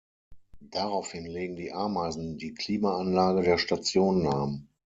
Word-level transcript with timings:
Daraufhin 0.71 1.27
legen 1.27 1.57
die 1.57 1.71
Ameisen 1.71 2.39
die 2.39 2.55
Klimaanlage 2.55 3.43
der 3.43 3.59
Station 3.59 4.23
lahm. 4.23 4.67